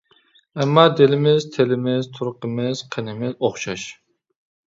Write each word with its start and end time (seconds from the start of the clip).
ئەمما 0.63 0.85
دىلىمىز، 0.99 1.45
تىلىمىز، 1.57 2.09
تۇرقىمىز، 2.17 2.83
قېنىمىز 2.95 3.35
ئوخشاش. 3.49 3.87